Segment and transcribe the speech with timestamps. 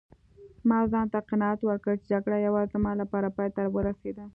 [0.69, 4.25] ما ځانته قناعت ورکړ چي جګړه یوازې زما لپاره پایته ورسیده.